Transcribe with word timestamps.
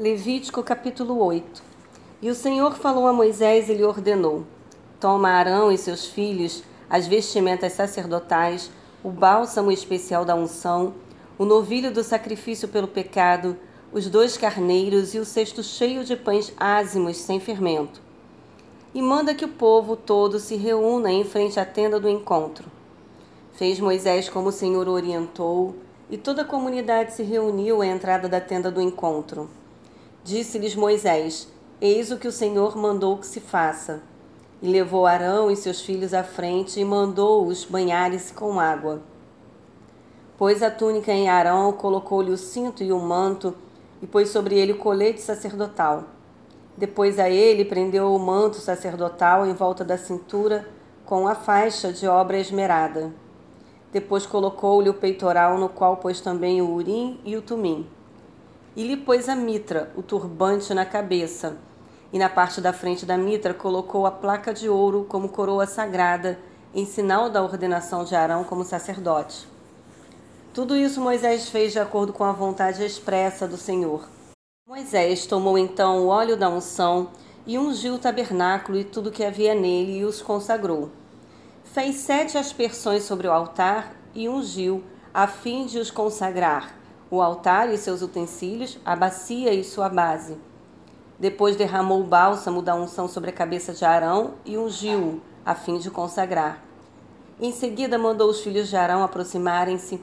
Levítico 0.00 0.62
capítulo 0.62 1.20
8 1.24 1.60
E 2.22 2.30
o 2.30 2.34
Senhor 2.34 2.76
falou 2.76 3.08
a 3.08 3.12
Moisés 3.12 3.68
e 3.68 3.74
lhe 3.74 3.82
ordenou: 3.82 4.44
Toma 5.00 5.28
Arão 5.28 5.72
e 5.72 5.76
seus 5.76 6.06
filhos 6.06 6.62
as 6.88 7.08
vestimentas 7.08 7.72
sacerdotais, 7.72 8.70
o 9.02 9.10
bálsamo 9.10 9.72
especial 9.72 10.24
da 10.24 10.36
unção, 10.36 10.94
o 11.36 11.44
novilho 11.44 11.92
do 11.92 12.04
sacrifício 12.04 12.68
pelo 12.68 12.86
pecado, 12.86 13.56
os 13.92 14.08
dois 14.08 14.36
carneiros 14.36 15.16
e 15.16 15.18
o 15.18 15.24
cesto 15.24 15.64
cheio 15.64 16.04
de 16.04 16.14
pães 16.14 16.52
ázimos 16.56 17.16
sem 17.16 17.40
fermento. 17.40 18.00
E 18.94 19.02
manda 19.02 19.34
que 19.34 19.46
o 19.46 19.48
povo 19.48 19.96
todo 19.96 20.38
se 20.38 20.54
reúna 20.54 21.10
em 21.10 21.24
frente 21.24 21.58
à 21.58 21.64
tenda 21.64 21.98
do 21.98 22.08
encontro. 22.08 22.70
Fez 23.54 23.80
Moisés 23.80 24.28
como 24.28 24.50
o 24.50 24.52
Senhor 24.52 24.86
orientou, 24.86 25.74
e 26.08 26.16
toda 26.16 26.42
a 26.42 26.44
comunidade 26.44 27.14
se 27.14 27.24
reuniu 27.24 27.82
à 27.82 27.86
entrada 27.88 28.28
da 28.28 28.40
tenda 28.40 28.70
do 28.70 28.80
encontro. 28.80 29.50
Disse-lhes 30.28 30.76
Moisés: 30.76 31.48
Eis 31.80 32.10
o 32.10 32.18
que 32.18 32.28
o 32.28 32.32
Senhor 32.32 32.76
mandou 32.76 33.16
que 33.16 33.26
se 33.26 33.40
faça. 33.40 34.02
E 34.60 34.68
levou 34.68 35.06
Arão 35.06 35.50
e 35.50 35.56
seus 35.56 35.80
filhos 35.80 36.12
à 36.12 36.22
frente 36.22 36.78
e 36.78 36.84
mandou-os 36.84 37.64
banharem-se 37.64 38.34
com 38.34 38.60
água. 38.60 39.00
Pôs 40.36 40.62
a 40.62 40.70
túnica 40.70 41.10
em 41.10 41.30
Arão, 41.30 41.72
colocou-lhe 41.72 42.30
o 42.30 42.36
cinto 42.36 42.84
e 42.84 42.92
o 42.92 42.98
manto, 42.98 43.54
e 44.02 44.06
pôs 44.06 44.28
sobre 44.28 44.58
ele 44.58 44.72
o 44.72 44.76
colete 44.76 45.22
sacerdotal. 45.22 46.04
Depois 46.76 47.18
a 47.18 47.30
ele 47.30 47.64
prendeu 47.64 48.14
o 48.14 48.18
manto 48.18 48.56
sacerdotal 48.56 49.46
em 49.46 49.54
volta 49.54 49.82
da 49.82 49.96
cintura, 49.96 50.68
com 51.06 51.26
a 51.26 51.34
faixa 51.34 51.90
de 51.90 52.06
obra 52.06 52.38
esmerada. 52.38 53.14
Depois 53.90 54.26
colocou-lhe 54.26 54.90
o 54.90 54.94
peitoral, 54.94 55.56
no 55.56 55.70
qual 55.70 55.96
pôs 55.96 56.20
também 56.20 56.60
o 56.60 56.70
urim 56.70 57.18
e 57.24 57.34
o 57.34 57.40
tumim 57.40 57.88
e 58.78 58.84
lhe 58.84 58.96
pôs 58.96 59.28
a 59.28 59.34
mitra, 59.34 59.90
o 59.96 60.04
turbante 60.04 60.72
na 60.72 60.86
cabeça. 60.86 61.56
E 62.12 62.18
na 62.18 62.28
parte 62.28 62.60
da 62.60 62.72
frente 62.72 63.04
da 63.04 63.18
mitra 63.18 63.52
colocou 63.52 64.06
a 64.06 64.10
placa 64.12 64.54
de 64.54 64.68
ouro 64.68 65.04
como 65.08 65.30
coroa 65.30 65.66
sagrada, 65.66 66.38
em 66.72 66.86
sinal 66.86 67.28
da 67.28 67.42
ordenação 67.42 68.04
de 68.04 68.14
Arão 68.14 68.44
como 68.44 68.62
sacerdote. 68.62 69.48
Tudo 70.54 70.76
isso 70.76 71.00
Moisés 71.00 71.48
fez 71.48 71.72
de 71.72 71.80
acordo 71.80 72.12
com 72.12 72.22
a 72.22 72.30
vontade 72.30 72.84
expressa 72.84 73.48
do 73.48 73.56
Senhor. 73.56 74.08
Moisés 74.64 75.26
tomou 75.26 75.58
então 75.58 76.04
o 76.04 76.06
óleo 76.06 76.36
da 76.36 76.48
unção 76.48 77.10
e 77.44 77.58
ungiu 77.58 77.94
o 77.94 77.98
tabernáculo 77.98 78.78
e 78.78 78.84
tudo 78.84 79.10
que 79.10 79.24
havia 79.24 79.56
nele 79.56 79.98
e 79.98 80.04
os 80.04 80.22
consagrou. 80.22 80.88
Fez 81.64 81.96
sete 81.96 82.38
aspersões 82.38 83.02
sobre 83.02 83.26
o 83.26 83.32
altar 83.32 83.92
e 84.14 84.28
ungiu, 84.28 84.84
a 85.12 85.26
fim 85.26 85.66
de 85.66 85.80
os 85.80 85.90
consagrar 85.90 86.78
o 87.10 87.22
altar 87.22 87.72
e 87.72 87.78
seus 87.78 88.02
utensílios, 88.02 88.78
a 88.84 88.94
bacia 88.94 89.52
e 89.54 89.64
sua 89.64 89.88
base. 89.88 90.36
Depois 91.18 91.56
derramou 91.56 92.00
o 92.00 92.04
bálsamo 92.04 92.62
da 92.62 92.74
unção 92.74 93.08
sobre 93.08 93.30
a 93.30 93.32
cabeça 93.32 93.72
de 93.72 93.84
Arão 93.84 94.34
e 94.44 94.56
ungiu-o, 94.58 95.20
a 95.44 95.54
fim 95.54 95.78
de 95.78 95.90
consagrar. 95.90 96.62
Em 97.40 97.50
seguida 97.50 97.98
mandou 97.98 98.28
os 98.28 98.40
filhos 98.40 98.68
de 98.68 98.76
Arão 98.76 99.02
aproximarem-se, 99.02 100.00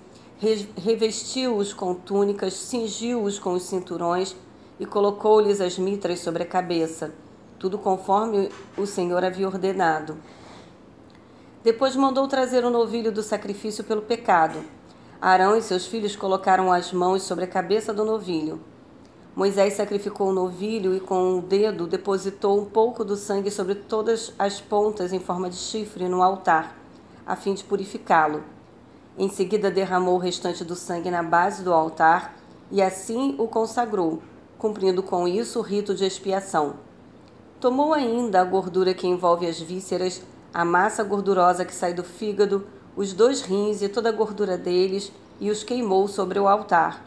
revestiu-os 0.75 1.73
com 1.73 1.93
túnicas, 1.93 2.53
cingiu-os 2.53 3.39
com 3.39 3.53
os 3.53 3.63
cinturões 3.63 4.35
e 4.79 4.85
colocou-lhes 4.85 5.61
as 5.61 5.77
mitras 5.77 6.19
sobre 6.19 6.43
a 6.43 6.47
cabeça, 6.47 7.13
tudo 7.59 7.77
conforme 7.77 8.49
o 8.77 8.85
Senhor 8.85 9.23
havia 9.23 9.47
ordenado. 9.47 10.17
Depois 11.63 11.95
mandou 11.95 12.27
trazer 12.27 12.65
o 12.65 12.69
novilho 12.69 13.11
do 13.11 13.23
sacrifício 13.23 13.83
pelo 13.83 14.01
pecado 14.01 14.63
Arão 15.21 15.55
e 15.55 15.61
seus 15.61 15.85
filhos 15.85 16.15
colocaram 16.15 16.71
as 16.71 16.91
mãos 16.91 17.23
sobre 17.23 17.45
a 17.45 17.47
cabeça 17.47 17.93
do 17.93 18.03
novilho. 18.03 18.59
Moisés 19.35 19.73
sacrificou 19.73 20.29
o 20.29 20.33
novilho 20.33 20.95
e 20.95 20.99
com 20.99 21.39
o 21.39 21.41
dedo 21.41 21.87
depositou 21.87 22.59
um 22.59 22.65
pouco 22.65 23.03
do 23.03 23.15
sangue 23.15 23.51
sobre 23.51 23.75
todas 23.75 24.33
as 24.37 24.61
pontas 24.61 25.11
em 25.11 25.19
forma 25.19 25.49
de 25.49 25.55
chifre 25.55 26.07
no 26.07 26.21
altar, 26.21 26.77
a 27.25 27.35
fim 27.35 27.53
de 27.53 27.63
purificá-lo. 27.63 28.43
Em 29.17 29.29
seguida 29.29 29.71
derramou 29.71 30.15
o 30.15 30.19
restante 30.19 30.63
do 30.63 30.75
sangue 30.75 31.09
na 31.09 31.23
base 31.23 31.63
do 31.63 31.73
altar 31.73 32.35
e 32.71 32.81
assim 32.81 33.35
o 33.37 33.47
consagrou, 33.47 34.21
cumprindo 34.57 35.01
com 35.01 35.27
isso 35.27 35.59
o 35.59 35.61
rito 35.61 35.95
de 35.95 36.05
expiação. 36.05 36.75
Tomou 37.59 37.93
ainda 37.93 38.41
a 38.41 38.43
gordura 38.43 38.93
que 38.93 39.07
envolve 39.07 39.47
as 39.47 39.59
vísceras, 39.59 40.21
a 40.53 40.63
massa 40.63 41.03
gordurosa 41.03 41.65
que 41.65 41.73
sai 41.73 41.93
do 41.93 42.03
fígado, 42.03 42.67
os 42.95 43.13
dois 43.13 43.41
rins 43.41 43.81
e 43.81 43.89
toda 43.89 44.09
a 44.09 44.11
gordura 44.11 44.57
deles, 44.57 45.11
e 45.39 45.51
os 45.51 45.63
queimou 45.63 46.07
sobre 46.07 46.39
o 46.39 46.47
altar. 46.47 47.03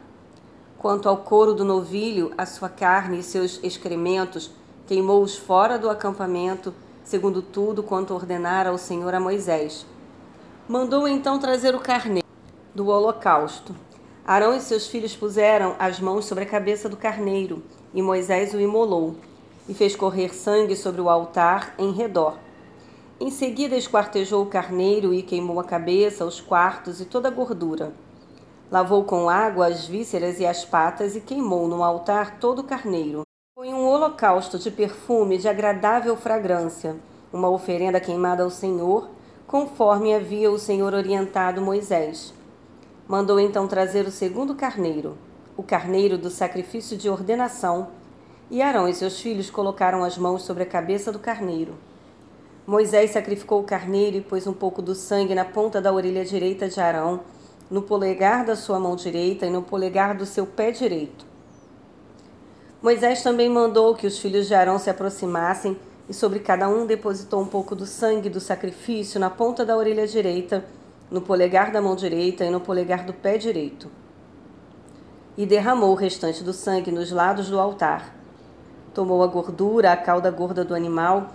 Quanto 0.78 1.08
ao 1.08 1.16
couro 1.16 1.54
do 1.54 1.64
novilho, 1.64 2.32
a 2.36 2.44
sua 2.44 2.68
carne 2.68 3.20
e 3.20 3.22
seus 3.22 3.58
excrementos, 3.62 4.50
queimou-os 4.86 5.36
fora 5.36 5.78
do 5.78 5.88
acampamento, 5.88 6.74
segundo 7.02 7.40
tudo 7.40 7.82
quanto 7.82 8.14
ordenara 8.14 8.72
o 8.72 8.78
Senhor 8.78 9.14
a 9.14 9.18
Moisés. 9.18 9.86
Mandou 10.68 11.08
então 11.08 11.38
trazer 11.38 11.74
o 11.74 11.80
carneiro 11.80 12.28
do 12.74 12.88
holocausto. 12.88 13.74
Arão 14.26 14.54
e 14.54 14.60
seus 14.60 14.86
filhos 14.86 15.16
puseram 15.16 15.74
as 15.78 15.98
mãos 15.98 16.26
sobre 16.26 16.44
a 16.44 16.46
cabeça 16.46 16.88
do 16.88 16.96
carneiro, 16.96 17.62
e 17.94 18.02
Moisés 18.02 18.52
o 18.52 18.60
imolou, 18.60 19.16
e 19.66 19.72
fez 19.72 19.96
correr 19.96 20.34
sangue 20.34 20.76
sobre 20.76 21.00
o 21.00 21.08
altar 21.08 21.74
em 21.78 21.92
redor. 21.92 22.36
Em 23.20 23.32
seguida, 23.32 23.76
esquartejou 23.76 24.44
o 24.44 24.46
carneiro 24.46 25.12
e 25.12 25.24
queimou 25.24 25.58
a 25.58 25.64
cabeça, 25.64 26.24
os 26.24 26.40
quartos 26.40 27.00
e 27.00 27.04
toda 27.04 27.26
a 27.26 27.32
gordura. 27.32 27.92
Lavou 28.70 29.02
com 29.02 29.28
água 29.28 29.66
as 29.66 29.88
vísceras 29.88 30.38
e 30.38 30.46
as 30.46 30.64
patas 30.64 31.16
e 31.16 31.20
queimou 31.20 31.66
no 31.66 31.82
altar 31.82 32.38
todo 32.38 32.60
o 32.60 32.64
carneiro. 32.64 33.22
Foi 33.56 33.74
um 33.74 33.84
holocausto 33.88 34.56
de 34.56 34.70
perfume 34.70 35.36
de 35.36 35.48
agradável 35.48 36.14
fragrância, 36.16 36.94
uma 37.32 37.50
oferenda 37.50 37.98
queimada 37.98 38.44
ao 38.44 38.50
Senhor, 38.50 39.10
conforme 39.48 40.14
havia 40.14 40.48
o 40.48 40.58
Senhor 40.58 40.94
orientado 40.94 41.60
Moisés. 41.60 42.32
Mandou 43.08 43.40
então 43.40 43.66
trazer 43.66 44.06
o 44.06 44.12
segundo 44.12 44.54
carneiro, 44.54 45.18
o 45.56 45.62
carneiro 45.64 46.16
do 46.16 46.30
sacrifício 46.30 46.96
de 46.96 47.10
ordenação, 47.10 47.88
e 48.48 48.62
Arão 48.62 48.88
e 48.88 48.94
seus 48.94 49.20
filhos 49.20 49.50
colocaram 49.50 50.04
as 50.04 50.16
mãos 50.16 50.42
sobre 50.42 50.62
a 50.62 50.66
cabeça 50.66 51.10
do 51.10 51.18
carneiro. 51.18 51.87
Moisés 52.68 53.12
sacrificou 53.12 53.62
o 53.62 53.64
carneiro 53.64 54.18
e 54.18 54.20
pôs 54.20 54.46
um 54.46 54.52
pouco 54.52 54.82
do 54.82 54.94
sangue 54.94 55.34
na 55.34 55.42
ponta 55.46 55.80
da 55.80 55.90
orelha 55.90 56.22
direita 56.22 56.68
de 56.68 56.78
Arão, 56.78 57.20
no 57.70 57.80
polegar 57.80 58.44
da 58.44 58.54
sua 58.54 58.78
mão 58.78 58.94
direita 58.94 59.46
e 59.46 59.50
no 59.50 59.62
polegar 59.62 60.14
do 60.14 60.26
seu 60.26 60.46
pé 60.46 60.70
direito. 60.70 61.24
Moisés 62.82 63.22
também 63.22 63.48
mandou 63.48 63.94
que 63.94 64.06
os 64.06 64.18
filhos 64.18 64.46
de 64.46 64.54
Arão 64.54 64.78
se 64.78 64.90
aproximassem 64.90 65.78
e 66.10 66.12
sobre 66.12 66.40
cada 66.40 66.68
um 66.68 66.84
depositou 66.84 67.40
um 67.40 67.46
pouco 67.46 67.74
do 67.74 67.86
sangue 67.86 68.28
do 68.28 68.38
sacrifício 68.38 69.18
na 69.18 69.30
ponta 69.30 69.64
da 69.64 69.74
orelha 69.74 70.06
direita, 70.06 70.62
no 71.10 71.22
polegar 71.22 71.72
da 71.72 71.80
mão 71.80 71.96
direita 71.96 72.44
e 72.44 72.50
no 72.50 72.60
polegar 72.60 73.06
do 73.06 73.14
pé 73.14 73.38
direito. 73.38 73.90
E 75.38 75.46
derramou 75.46 75.92
o 75.92 75.94
restante 75.94 76.44
do 76.44 76.52
sangue 76.52 76.92
nos 76.92 77.10
lados 77.10 77.48
do 77.48 77.58
altar. 77.58 78.14
Tomou 78.92 79.22
a 79.22 79.26
gordura, 79.26 79.90
a 79.90 79.96
cauda 79.96 80.30
gorda 80.30 80.62
do 80.62 80.74
animal 80.74 81.28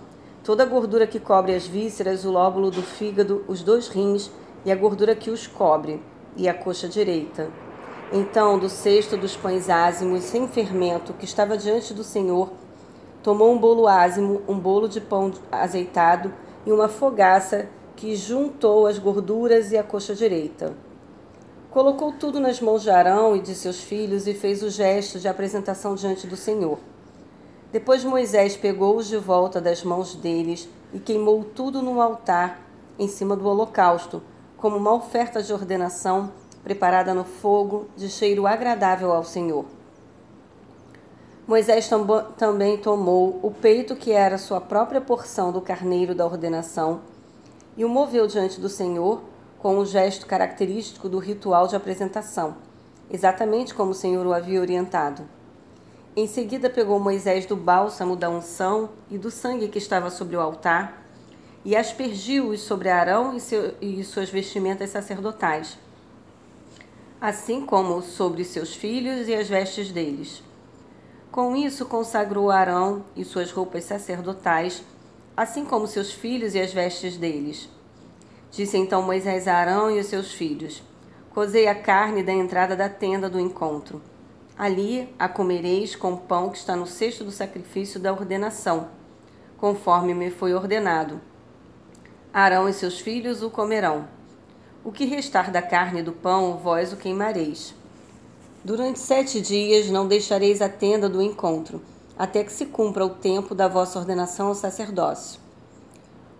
Toda 0.44 0.62
a 0.62 0.66
gordura 0.66 1.06
que 1.06 1.18
cobre 1.18 1.54
as 1.54 1.66
vísceras, 1.66 2.26
o 2.26 2.30
lóbulo 2.30 2.70
do 2.70 2.82
fígado, 2.82 3.42
os 3.48 3.62
dois 3.62 3.88
rins 3.88 4.30
e 4.62 4.70
a 4.70 4.76
gordura 4.76 5.16
que 5.16 5.30
os 5.30 5.46
cobre, 5.46 6.02
e 6.36 6.46
a 6.46 6.52
coxa 6.52 6.86
direita. 6.86 7.48
Então, 8.12 8.58
do 8.58 8.68
cesto 8.68 9.16
dos 9.16 9.34
pães 9.34 9.70
ázimos 9.70 10.22
sem 10.24 10.46
fermento 10.46 11.14
que 11.14 11.24
estava 11.24 11.56
diante 11.56 11.94
do 11.94 12.04
Senhor, 12.04 12.52
tomou 13.22 13.54
um 13.54 13.58
bolo 13.58 13.88
ázimo, 13.88 14.42
um 14.46 14.58
bolo 14.58 14.86
de 14.86 15.00
pão 15.00 15.32
azeitado 15.50 16.30
e 16.66 16.70
uma 16.70 16.88
fogaça 16.88 17.66
que 17.96 18.14
juntou 18.14 18.86
as 18.86 18.98
gorduras 18.98 19.72
e 19.72 19.78
a 19.78 19.82
coxa 19.82 20.14
direita. 20.14 20.74
Colocou 21.70 22.12
tudo 22.12 22.38
nas 22.38 22.60
mãos 22.60 22.82
de 22.82 22.90
Arão 22.90 23.34
e 23.34 23.40
de 23.40 23.54
seus 23.54 23.80
filhos 23.80 24.26
e 24.26 24.34
fez 24.34 24.62
o 24.62 24.68
gesto 24.68 25.18
de 25.18 25.26
apresentação 25.26 25.94
diante 25.94 26.26
do 26.26 26.36
Senhor. 26.36 26.78
Depois 27.74 28.04
Moisés 28.04 28.56
pegou-os 28.56 29.08
de 29.08 29.16
volta 29.16 29.60
das 29.60 29.82
mãos 29.82 30.14
deles 30.14 30.68
e 30.92 31.00
queimou 31.00 31.42
tudo 31.42 31.82
no 31.82 32.00
altar, 32.00 32.60
em 32.96 33.08
cima 33.08 33.34
do 33.34 33.48
holocausto, 33.48 34.22
como 34.56 34.76
uma 34.76 34.94
oferta 34.94 35.42
de 35.42 35.52
ordenação 35.52 36.30
preparada 36.62 37.12
no 37.12 37.24
fogo, 37.24 37.88
de 37.96 38.08
cheiro 38.08 38.46
agradável 38.46 39.12
ao 39.12 39.24
Senhor. 39.24 39.64
Moisés 41.48 41.90
também 42.38 42.76
tomou 42.76 43.40
o 43.42 43.50
peito 43.50 43.96
que 43.96 44.12
era 44.12 44.38
sua 44.38 44.60
própria 44.60 45.00
porção 45.00 45.50
do 45.50 45.60
carneiro 45.60 46.14
da 46.14 46.24
ordenação 46.24 47.00
e 47.76 47.84
o 47.84 47.88
moveu 47.88 48.28
diante 48.28 48.60
do 48.60 48.68
Senhor 48.68 49.20
com 49.58 49.78
um 49.78 49.84
gesto 49.84 50.26
característico 50.26 51.08
do 51.08 51.18
ritual 51.18 51.66
de 51.66 51.74
apresentação, 51.74 52.54
exatamente 53.10 53.74
como 53.74 53.90
o 53.90 53.94
Senhor 53.94 54.24
o 54.24 54.32
havia 54.32 54.60
orientado. 54.60 55.24
Em 56.16 56.28
seguida, 56.28 56.70
pegou 56.70 57.00
Moisés 57.00 57.44
do 57.44 57.56
bálsamo 57.56 58.14
da 58.14 58.30
unção 58.30 58.90
e 59.10 59.18
do 59.18 59.32
sangue 59.32 59.66
que 59.66 59.78
estava 59.78 60.10
sobre 60.10 60.36
o 60.36 60.40
altar 60.40 61.02
e 61.64 61.74
aspergiu-os 61.74 62.60
sobre 62.60 62.88
Arão 62.88 63.34
e, 63.34 63.40
seu, 63.40 63.74
e 63.80 64.04
suas 64.04 64.30
vestimentas 64.30 64.90
sacerdotais, 64.90 65.76
assim 67.20 67.66
como 67.66 68.00
sobre 68.00 68.44
seus 68.44 68.76
filhos 68.76 69.26
e 69.26 69.34
as 69.34 69.48
vestes 69.48 69.90
deles. 69.90 70.40
Com 71.32 71.56
isso, 71.56 71.84
consagrou 71.86 72.48
Arão 72.48 73.04
e 73.16 73.24
suas 73.24 73.50
roupas 73.50 73.82
sacerdotais, 73.82 74.84
assim 75.36 75.64
como 75.64 75.88
seus 75.88 76.12
filhos 76.12 76.54
e 76.54 76.60
as 76.60 76.72
vestes 76.72 77.16
deles. 77.16 77.68
Disse 78.52 78.78
então 78.78 79.02
Moisés 79.02 79.48
a 79.48 79.56
Arão 79.56 79.90
e 79.90 79.98
os 79.98 80.06
seus 80.06 80.32
filhos: 80.32 80.80
Cozei 81.30 81.66
a 81.66 81.74
carne 81.74 82.22
da 82.22 82.32
entrada 82.32 82.76
da 82.76 82.88
tenda 82.88 83.28
do 83.28 83.40
encontro. 83.40 84.00
Ali 84.56 85.12
a 85.18 85.28
comereis 85.28 85.96
com 85.96 86.12
o 86.12 86.18
pão 86.18 86.48
que 86.48 86.58
está 86.58 86.76
no 86.76 86.86
cesto 86.86 87.24
do 87.24 87.32
sacrifício 87.32 87.98
da 87.98 88.12
ordenação, 88.12 88.88
conforme 89.58 90.14
me 90.14 90.30
foi 90.30 90.54
ordenado. 90.54 91.20
Arão 92.32 92.68
e 92.68 92.72
seus 92.72 93.00
filhos 93.00 93.42
o 93.42 93.50
comerão. 93.50 94.06
O 94.84 94.92
que 94.92 95.06
restar 95.06 95.50
da 95.50 95.60
carne 95.60 96.00
e 96.00 96.02
do 96.04 96.12
pão, 96.12 96.56
vós 96.56 96.92
o 96.92 96.96
queimareis. 96.96 97.74
Durante 98.64 99.00
sete 99.00 99.40
dias 99.40 99.90
não 99.90 100.06
deixareis 100.06 100.62
a 100.62 100.68
tenda 100.68 101.08
do 101.08 101.20
encontro, 101.20 101.82
até 102.16 102.44
que 102.44 102.52
se 102.52 102.66
cumpra 102.66 103.04
o 103.04 103.10
tempo 103.10 103.56
da 103.56 103.66
vossa 103.66 103.98
ordenação 103.98 104.48
ao 104.48 104.54
sacerdócio. 104.54 105.40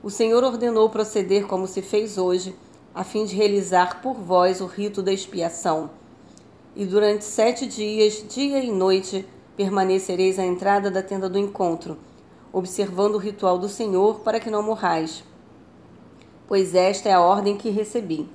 O 0.02 0.10
Senhor 0.10 0.44
ordenou 0.44 0.88
proceder 0.88 1.46
como 1.46 1.66
se 1.66 1.82
fez 1.82 2.16
hoje, 2.16 2.54
a 2.94 3.02
fim 3.02 3.24
de 3.24 3.34
realizar 3.34 4.00
por 4.00 4.14
vós 4.14 4.60
o 4.60 4.66
rito 4.66 5.02
da 5.02 5.12
expiação. 5.12 5.90
E 6.76 6.84
durante 6.84 7.24
sete 7.24 7.66
dias, 7.68 8.24
dia 8.28 8.58
e 8.58 8.72
noite, 8.72 9.24
permanecereis 9.56 10.40
à 10.40 10.44
entrada 10.44 10.90
da 10.90 11.04
tenda 11.04 11.28
do 11.28 11.38
encontro, 11.38 11.96
observando 12.52 13.14
o 13.14 13.18
ritual 13.18 13.58
do 13.58 13.68
Senhor 13.68 14.20
para 14.20 14.40
que 14.40 14.50
não 14.50 14.60
morrais. 14.60 15.22
Pois 16.48 16.74
esta 16.74 17.08
é 17.08 17.12
a 17.12 17.20
ordem 17.20 17.56
que 17.56 17.70
recebi. 17.70 18.28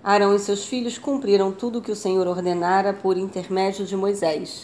Arão 0.00 0.32
e 0.32 0.38
seus 0.38 0.64
filhos 0.64 0.96
cumpriram 0.96 1.50
tudo 1.50 1.80
o 1.80 1.82
que 1.82 1.90
o 1.90 1.96
Senhor 1.96 2.28
ordenara 2.28 2.92
por 2.92 3.18
intermédio 3.18 3.84
de 3.84 3.96
Moisés. 3.96 4.54